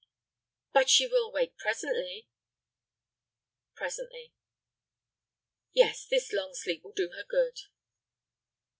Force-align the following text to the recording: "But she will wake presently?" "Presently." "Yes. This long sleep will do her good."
"But 0.73 0.89
she 0.89 1.05
will 1.05 1.31
wake 1.31 1.59
presently?" 1.59 2.27
"Presently." 3.75 4.33
"Yes. 5.73 6.07
This 6.07 6.33
long 6.33 6.55
sleep 6.55 6.83
will 6.83 6.93
do 6.93 7.11
her 7.15 7.23
good." 7.23 7.59